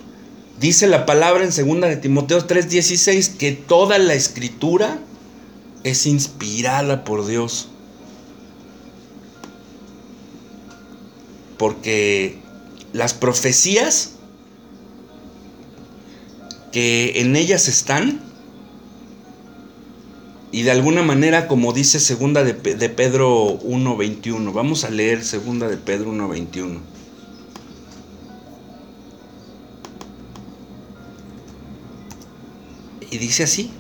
[0.61, 4.99] Dice la palabra en 2 de Timoteo 3:16 que toda la escritura
[5.85, 7.70] es inspirada por Dios.
[11.61, 12.39] Porque
[12.95, 14.13] las profecías
[16.73, 18.23] que en ellas están
[20.53, 25.77] y de alguna manera, como dice segunda de, Pedro 1.21, vamos a leer segunda de
[25.77, 26.79] Pedro 1.21.
[33.11, 33.71] Y dice así.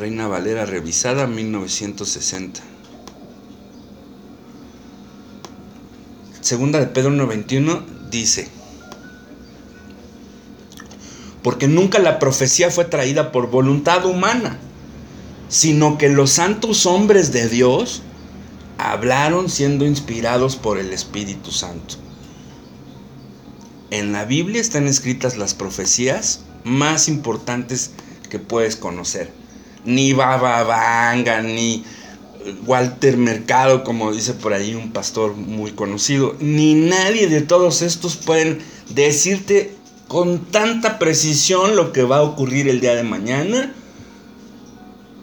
[0.00, 2.62] Reina Valera revisada 1960.
[6.40, 8.48] Segunda de Pedro 1.21 dice
[11.42, 14.58] porque nunca la profecía fue traída por voluntad humana,
[15.50, 18.00] sino que los santos hombres de Dios
[18.78, 21.96] hablaron siendo inspirados por el Espíritu Santo.
[23.90, 27.90] En la Biblia están escritas las profecías más importantes
[28.30, 29.40] que puedes conocer.
[29.84, 31.84] Ni Baba Vanga, ni
[32.66, 38.16] Walter Mercado, como dice por ahí un pastor muy conocido, ni nadie de todos estos
[38.16, 38.60] pueden
[38.94, 39.74] decirte
[40.08, 43.74] con tanta precisión lo que va a ocurrir el día de mañana,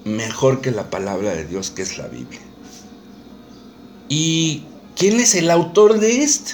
[0.05, 2.39] mejor que la palabra de Dios que es la Biblia.
[4.09, 4.63] ¿Y
[4.95, 6.53] quién es el autor de esto?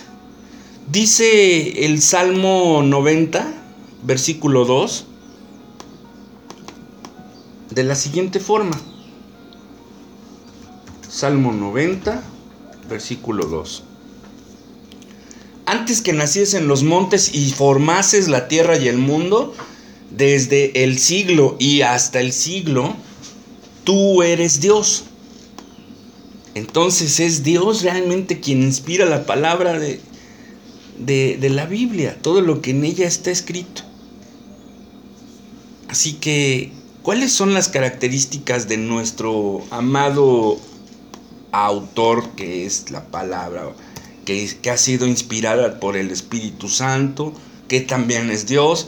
[0.91, 3.53] Dice el Salmo 90,
[4.03, 5.05] versículo 2,
[7.73, 8.79] de la siguiente forma.
[11.09, 12.21] Salmo 90,
[12.89, 13.83] versículo 2
[15.65, 19.55] antes que naciesen los montes y formases la tierra y el mundo,
[20.11, 22.95] desde el siglo y hasta el siglo,
[23.83, 25.05] tú eres Dios.
[26.53, 29.99] Entonces es Dios realmente quien inspira la palabra de,
[30.99, 33.81] de, la Biblia, todo lo que en ella está escrito.
[35.87, 36.71] Así que,
[37.03, 40.57] ¿cuáles son las características de nuestro amado
[41.51, 43.73] autor que es la palabra?
[44.25, 47.33] que, ha sido inspirada por el Espíritu Santo,
[47.67, 48.87] que también es Dios,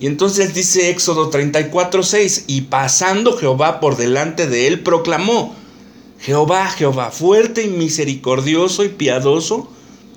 [0.00, 5.54] Y entonces dice Éxodo 34, 6, y pasando Jehová por delante de él, proclamó,
[6.18, 9.70] Jehová, Jehová, fuerte y misericordioso y piadoso,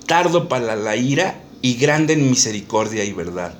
[0.04, 3.54] tardo para la ira y grande en misericordia y verdad.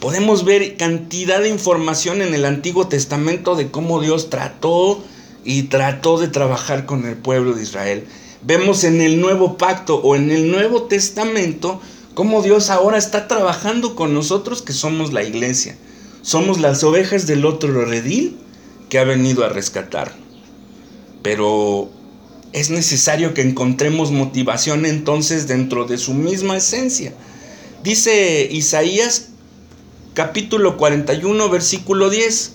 [0.00, 5.02] Podemos ver cantidad de información en el Antiguo Testamento de cómo Dios trató
[5.44, 8.04] y trató de trabajar con el pueblo de Israel.
[8.42, 11.80] Vemos en el Nuevo Pacto o en el Nuevo Testamento
[12.14, 15.76] cómo Dios ahora está trabajando con nosotros que somos la iglesia.
[16.22, 18.38] Somos las ovejas del otro redil
[18.88, 20.12] que ha venido a rescatar.
[21.22, 21.90] Pero
[22.52, 27.12] es necesario que encontremos motivación entonces dentro de su misma esencia.
[27.82, 29.27] Dice Isaías
[30.18, 32.54] capítulo 41 versículo 10.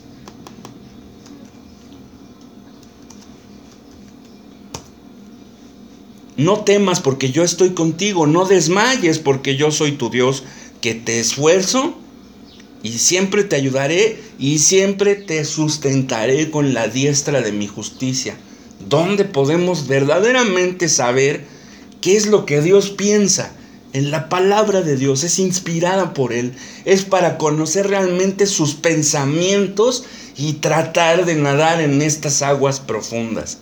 [6.36, 10.44] No temas porque yo estoy contigo, no desmayes porque yo soy tu Dios,
[10.82, 11.94] que te esfuerzo
[12.82, 18.36] y siempre te ayudaré y siempre te sustentaré con la diestra de mi justicia
[18.90, 21.46] donde podemos verdaderamente saber
[22.02, 23.56] qué es lo que Dios piensa.
[23.94, 30.04] En la palabra de Dios es inspirada por Él, es para conocer realmente sus pensamientos
[30.36, 33.60] y tratar de nadar en estas aguas profundas,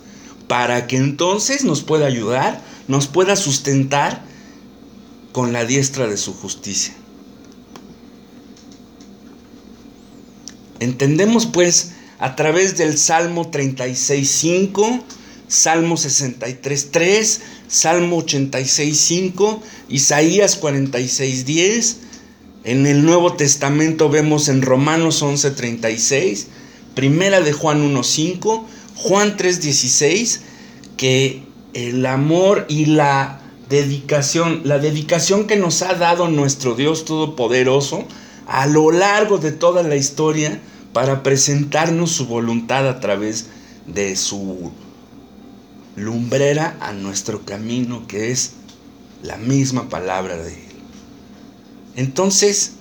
[0.48, 4.24] para que entonces nos pueda ayudar, nos pueda sustentar
[5.32, 6.94] con la diestra de su justicia.
[10.80, 15.02] Entendemos pues a través del Salmo 36.5,
[15.52, 21.96] Salmo 63.3, Salmo 86.5, Isaías 46.10.
[22.64, 26.46] En el Nuevo Testamento vemos en Romanos 11.36,
[26.94, 28.64] Primera de Juan 1.5,
[28.96, 30.40] Juan 3.16,
[30.96, 31.42] que
[31.74, 38.06] el amor y la dedicación, la dedicación que nos ha dado nuestro Dios Todopoderoso
[38.46, 40.62] a lo largo de toda la historia,
[40.94, 43.48] para presentarnos su voluntad a través
[43.86, 44.72] de su
[45.96, 48.52] lumbrera a nuestro camino, que es
[49.22, 50.72] la misma palabra de Él.
[51.96, 52.72] Entonces,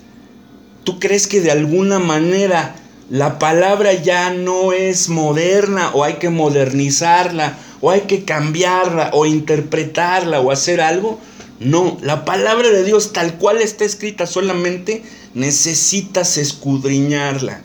[0.84, 2.76] ¿tú crees que de alguna manera
[3.10, 9.26] la palabra ya no es moderna o hay que modernizarla o hay que cambiarla o
[9.26, 11.20] interpretarla o hacer algo?
[11.60, 15.04] No, la palabra de Dios tal cual está escrita solamente
[15.34, 17.62] necesitas escudriñarla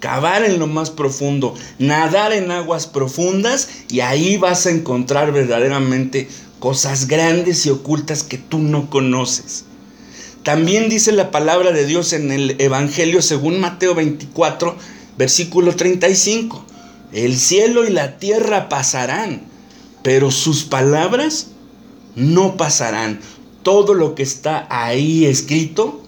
[0.00, 6.28] cavar en lo más profundo, nadar en aguas profundas y ahí vas a encontrar verdaderamente
[6.58, 9.64] cosas grandes y ocultas que tú no conoces.
[10.42, 14.74] También dice la palabra de Dios en el Evangelio según Mateo 24,
[15.18, 16.64] versículo 35.
[17.12, 19.42] El cielo y la tierra pasarán,
[20.02, 21.48] pero sus palabras
[22.16, 23.20] no pasarán.
[23.62, 26.02] Todo lo que está ahí escrito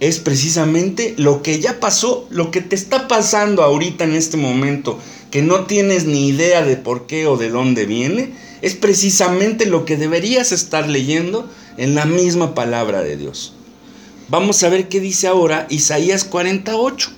[0.00, 4.98] es precisamente lo que ya pasó, lo que te está pasando ahorita en este momento,
[5.30, 9.84] que no tienes ni idea de por qué o de dónde viene, es precisamente lo
[9.84, 13.54] que deberías estar leyendo en la misma palabra de Dios.
[14.28, 17.10] Vamos a ver qué dice ahora Isaías 48.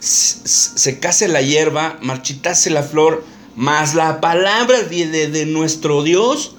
[0.00, 3.24] Se case la hierba, marchitase la flor,
[3.56, 6.54] mas la palabra de, nuestro Dios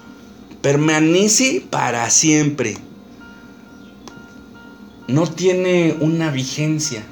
[0.62, 2.78] permanece para siempre.
[5.08, 7.04] No tiene una vigencia.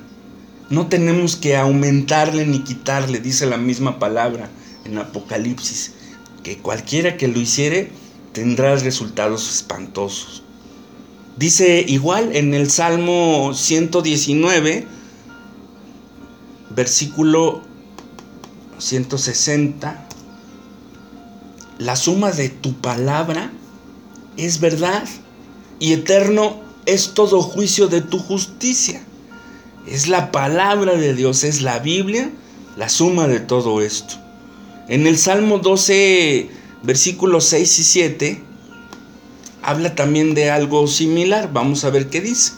[0.69, 4.49] No tenemos que aumentarle ni quitarle, dice la misma palabra
[4.85, 5.93] en Apocalipsis,
[6.43, 7.91] que cualquiera que lo hiciere
[8.33, 10.43] tendrá resultados espantosos.
[11.37, 14.85] Dice igual en el Salmo 119,
[16.69, 17.63] versículo
[18.79, 20.07] 160,
[21.77, 23.51] la suma de tu palabra
[24.37, 25.03] es verdad
[25.79, 29.01] y eterno es todo juicio de tu justicia.
[29.87, 32.31] Es la palabra de Dios, es la Biblia,
[32.77, 34.15] la suma de todo esto.
[34.87, 36.49] En el Salmo 12,
[36.83, 38.43] versículos 6 y 7,
[39.61, 41.51] habla también de algo similar.
[41.53, 42.53] Vamos a ver qué dice.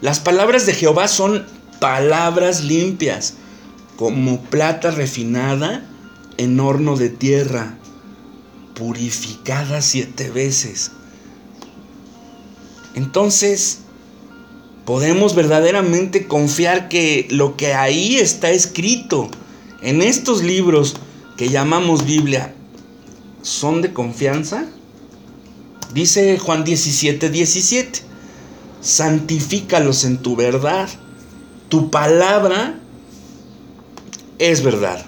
[0.00, 1.46] Las palabras de Jehová son
[1.80, 3.34] palabras limpias
[3.96, 5.84] como plata refinada
[6.36, 7.78] en horno de tierra,
[8.74, 10.90] purificada siete veces.
[12.94, 13.80] Entonces,
[14.84, 19.28] podemos verdaderamente confiar que lo que ahí está escrito
[19.82, 20.96] en estos libros
[21.36, 22.54] que llamamos Biblia
[23.42, 24.66] son de confianza.
[25.92, 28.00] Dice Juan 17, 17,
[28.80, 30.88] santifícalos en tu verdad.
[31.68, 32.80] Tu palabra
[34.38, 35.04] es verdad.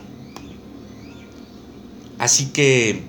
[2.18, 3.02] Así que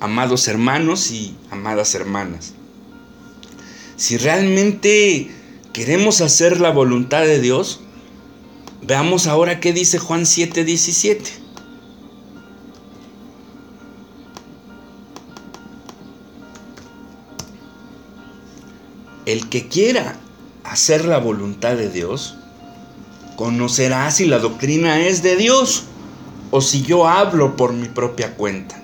[0.00, 2.54] amados hermanos y amadas hermanas.
[3.96, 5.30] Si realmente
[5.72, 7.80] queremos hacer la voluntad de Dios,
[8.82, 11.38] veamos ahora qué dice Juan 7:17.
[19.26, 20.16] El que quiera
[20.64, 22.36] hacer la voluntad de Dios,
[23.40, 25.84] conocerá si la doctrina es de Dios
[26.50, 28.78] o si yo hablo por mi propia cuenta.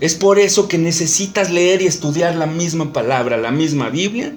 [0.00, 4.34] Es por eso que necesitas leer y estudiar la misma palabra, la misma Biblia,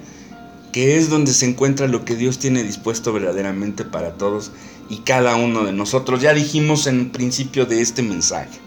[0.72, 4.50] que es donde se encuentra lo que Dios tiene dispuesto verdaderamente para todos
[4.88, 6.22] y cada uno de nosotros.
[6.22, 8.58] Ya dijimos en el principio de este mensaje.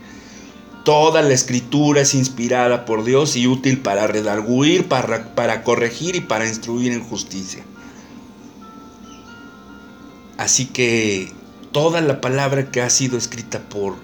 [0.85, 6.21] Toda la escritura es inspirada por Dios y útil para redarguir, para, para corregir y
[6.21, 7.63] para instruir en justicia.
[10.39, 11.33] Así que
[11.73, 13.95] toda la palabra que ha sido escrita por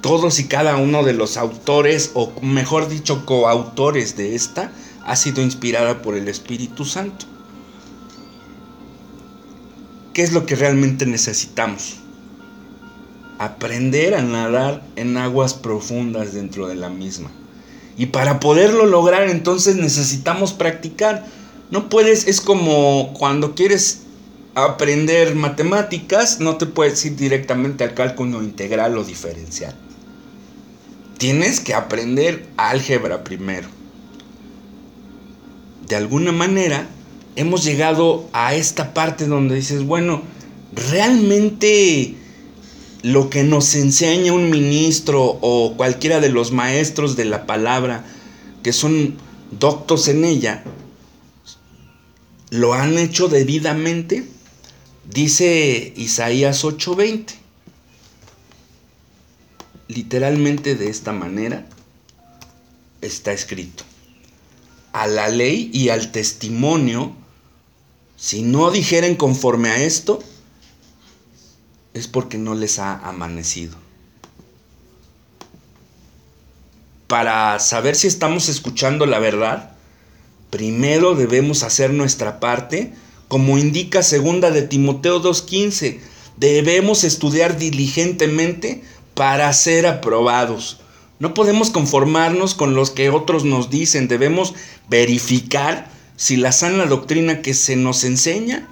[0.00, 4.72] todos y cada uno de los autores, o mejor dicho, coautores de esta,
[5.04, 7.26] ha sido inspirada por el Espíritu Santo.
[10.14, 11.96] ¿Qué es lo que realmente necesitamos?
[13.38, 17.30] Aprender a nadar en aguas profundas dentro de la misma.
[17.98, 21.26] Y para poderlo lograr entonces necesitamos practicar.
[21.70, 24.05] No puedes, es como cuando quieres
[24.56, 29.76] aprender matemáticas, no te puedes ir directamente al cálculo integral o diferencial
[31.18, 33.68] tienes que aprender álgebra primero.
[35.88, 36.88] De alguna manera
[37.36, 40.22] hemos llegado a esta parte donde dices, bueno,
[40.90, 42.14] realmente
[43.02, 48.04] lo que nos enseña un ministro o cualquiera de los maestros de la palabra
[48.62, 49.14] que son
[49.58, 50.64] doctos en ella,
[52.50, 54.24] lo han hecho debidamente,
[55.10, 57.46] dice Isaías 8:20
[59.88, 61.66] literalmente de esta manera
[63.00, 63.84] está escrito.
[64.92, 67.14] A la ley y al testimonio,
[68.16, 70.22] si no dijeren conforme a esto,
[71.92, 73.76] es porque no les ha amanecido.
[77.06, 79.72] Para saber si estamos escuchando la verdad,
[80.50, 82.94] primero debemos hacer nuestra parte,
[83.28, 86.00] como indica segunda de Timoteo 2:15.
[86.36, 88.82] Debemos estudiar diligentemente
[89.14, 90.80] para ser aprobados.
[91.18, 94.54] No podemos conformarnos con los que otros nos dicen, debemos
[94.90, 98.68] verificar si la sana doctrina que se nos enseña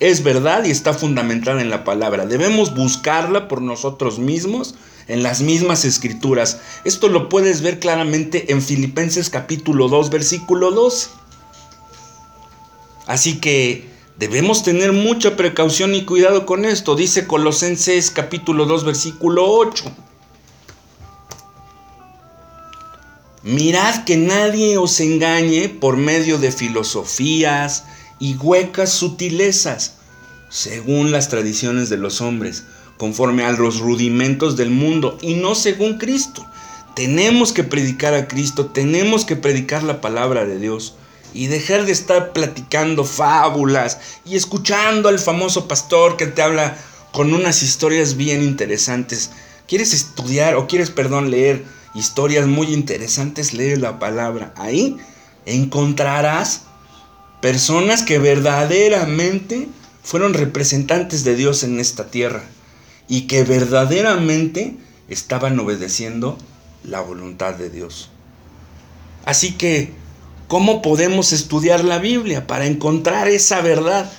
[0.00, 2.26] es verdad y está fundamentada en la palabra.
[2.26, 4.74] Debemos buscarla por nosotros mismos
[5.08, 6.60] en las mismas escrituras.
[6.84, 11.08] Esto lo puedes ver claramente en Filipenses capítulo 2, versículo 12.
[13.06, 19.46] Así que Debemos tener mucha precaución y cuidado con esto, dice Colosenses capítulo 2 versículo
[19.46, 19.84] 8.
[23.42, 27.84] Mirad que nadie os engañe por medio de filosofías
[28.18, 29.96] y huecas sutilezas,
[30.48, 32.64] según las tradiciones de los hombres,
[32.96, 36.46] conforme a los rudimentos del mundo y no según Cristo.
[36.94, 40.94] Tenemos que predicar a Cristo, tenemos que predicar la palabra de Dios
[41.34, 46.76] y dejar de estar platicando fábulas y escuchando al famoso pastor que te habla
[47.12, 49.30] con unas historias bien interesantes.
[49.66, 51.64] ¿Quieres estudiar o quieres, perdón, leer
[51.94, 53.52] historias muy interesantes?
[53.52, 54.52] Lee la palabra.
[54.56, 54.96] Ahí
[55.44, 56.62] encontrarás
[57.40, 59.68] personas que verdaderamente
[60.02, 62.44] fueron representantes de Dios en esta tierra
[63.08, 64.76] y que verdaderamente
[65.08, 66.38] estaban obedeciendo
[66.84, 68.10] la voluntad de Dios.
[69.24, 69.92] Así que
[70.48, 74.10] ¿Cómo podemos estudiar la Biblia para encontrar esa verdad?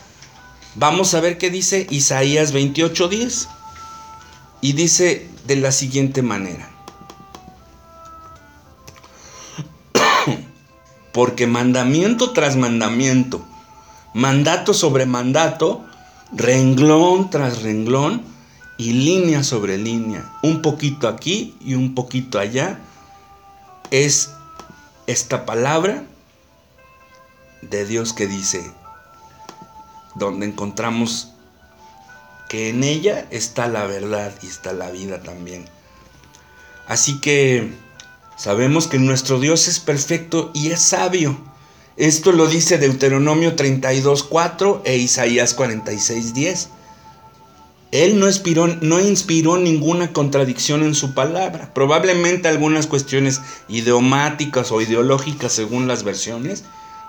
[0.75, 3.47] Vamos a ver qué dice Isaías 28:10.
[4.59, 6.69] Y dice de la siguiente manera.
[11.13, 13.45] Porque mandamiento tras mandamiento,
[14.13, 15.85] mandato sobre mandato,
[16.33, 18.21] renglón tras renglón
[18.77, 22.79] y línea sobre línea, un poquito aquí y un poquito allá,
[23.91, 24.31] es
[25.07, 26.03] esta palabra
[27.61, 28.71] de Dios que dice,
[30.15, 31.33] donde encontramos
[32.49, 35.65] que en ella está la verdad y está la vida también.
[36.87, 37.73] Así que
[38.37, 41.37] sabemos que nuestro Dios es perfecto y es sabio.
[41.97, 46.67] Esto lo dice Deuteronomio 32.4 e Isaías 46.10.
[47.91, 51.73] Él no inspiró, no inspiró ninguna contradicción en su palabra.
[51.73, 56.65] Probablemente algunas cuestiones idiomáticas o ideológicas según las versiones,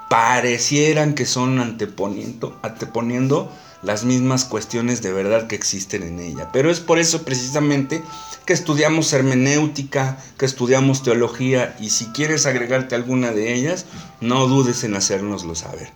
[0.08, 3.50] parecieran que son anteponiendo, anteponiendo
[3.82, 6.50] las mismas cuestiones de verdad que existen en ella.
[6.52, 8.02] Pero es por eso precisamente
[8.44, 13.86] que estudiamos hermenéutica, que estudiamos teología y si quieres agregarte alguna de ellas,
[14.20, 15.92] no dudes en hacérnoslo saber.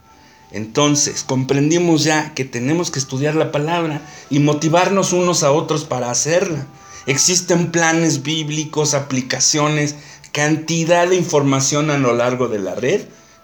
[0.52, 6.10] Entonces, comprendimos ya que tenemos que estudiar la palabra y motivarnos unos a otros para
[6.10, 6.66] hacerla.
[7.06, 9.96] Existen planes bíblicos, aplicaciones,
[10.30, 13.00] cantidad de información a lo largo de la red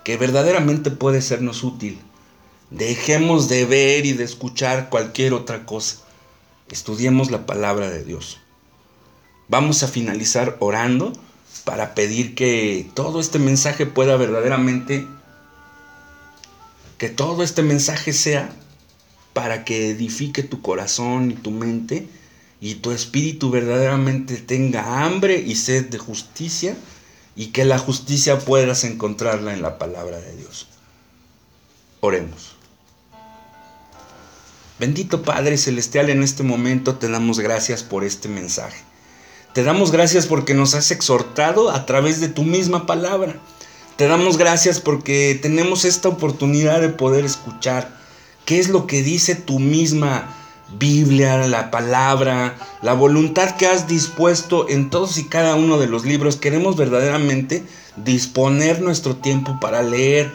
[0.09, 1.99] que verdaderamente puede sernos útil.
[2.71, 5.99] Dejemos de ver y de escuchar cualquier otra cosa.
[6.71, 8.39] Estudiemos la palabra de Dios.
[9.49, 11.13] Vamos a finalizar orando
[11.67, 15.07] para pedir que todo este mensaje pueda verdaderamente,
[16.97, 18.51] que todo este mensaje sea
[19.35, 22.09] para que edifique tu corazón y tu mente
[22.63, 26.79] y tu espíritu verdaderamente tenga hambre y sed de justicia
[27.39, 30.67] y que la justicia puedas encontrarla en la palabra de Dios.
[32.01, 32.57] Oremos.
[34.81, 38.83] Bendito Padre Celestial, en este momento te damos gracias por este mensaje.
[39.53, 43.41] Te damos gracias porque nos has exhortado a través de tu misma palabra.
[43.95, 47.97] Te damos gracias porque tenemos esta oportunidad de poder escuchar
[48.47, 50.35] qué es lo que dice tu misma
[50.77, 56.05] Biblia, la palabra, la voluntad que has dispuesto en todos y cada uno de los
[56.05, 56.37] libros.
[56.37, 57.65] Queremos verdaderamente
[57.97, 60.31] disponer nuestro tiempo para leer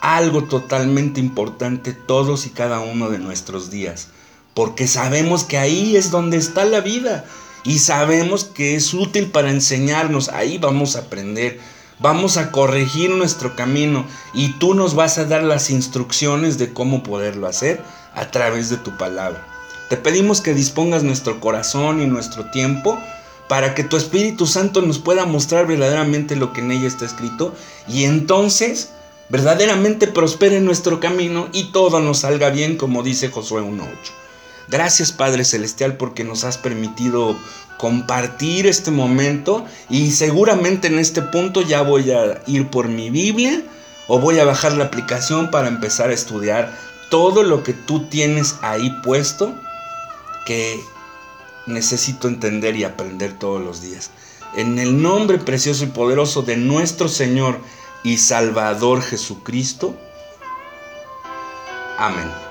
[0.00, 4.08] algo totalmente importante todos y cada uno de nuestros días.
[4.54, 7.26] Porque sabemos que ahí es donde está la vida
[7.62, 10.30] y sabemos que es útil para enseñarnos.
[10.30, 11.60] Ahí vamos a aprender,
[11.98, 17.02] vamos a corregir nuestro camino y tú nos vas a dar las instrucciones de cómo
[17.02, 17.82] poderlo hacer
[18.14, 19.55] a través de tu palabra.
[19.88, 22.98] Te pedimos que dispongas nuestro corazón y nuestro tiempo
[23.48, 27.54] para que tu Espíritu Santo nos pueda mostrar verdaderamente lo que en ella está escrito
[27.88, 28.90] y entonces
[29.28, 33.86] verdaderamente prospere nuestro camino y todo nos salga bien como dice Josué 1.8.
[34.68, 37.36] Gracias Padre Celestial porque nos has permitido
[37.78, 43.62] compartir este momento y seguramente en este punto ya voy a ir por mi Biblia
[44.08, 46.76] o voy a bajar la aplicación para empezar a estudiar
[47.08, 49.54] todo lo que tú tienes ahí puesto
[50.46, 50.82] que
[51.66, 54.10] necesito entender y aprender todos los días.
[54.56, 57.58] En el nombre precioso y poderoso de nuestro Señor
[58.02, 59.94] y Salvador Jesucristo.
[61.98, 62.45] Amén.